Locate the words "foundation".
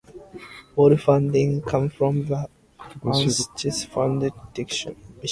3.85-4.95